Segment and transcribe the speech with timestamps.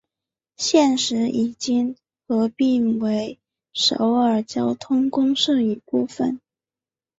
[0.57, 1.95] 现时已经
[2.27, 3.37] 合并为
[3.71, 6.41] 首尔交通公社一部分。